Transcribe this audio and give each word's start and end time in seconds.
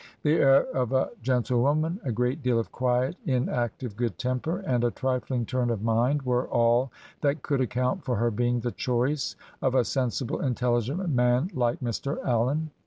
The 0.23 0.37
air 0.41 0.61
of 0.75 0.91
a 0.93 1.11
gentle 1.21 1.61
woman, 1.61 1.99
a 2.03 2.11
great 2.11 2.41
deal 2.41 2.57
of 2.57 2.71
quiet, 2.71 3.17
inactive 3.23 3.95
good 3.95 4.17
temper, 4.17 4.57
and 4.65 4.83
a 4.83 4.89
trifling 4.89 5.45
turn 5.45 5.69
of 5.69 5.83
mind 5.83 6.23
were 6.23 6.47
all 6.47 6.91
that 7.21 7.43
could 7.43 7.61
account 7.61 8.03
for 8.03 8.15
her 8.15 8.31
being 8.31 8.61
the 8.61 8.71
choice 8.71 9.35
of 9.61 9.75
a 9.75 9.85
sensible, 9.85 10.41
intelligent 10.41 11.07
man 11.09 11.51
like 11.53 11.81
Mr. 11.81 12.17
Allen. 12.25 12.71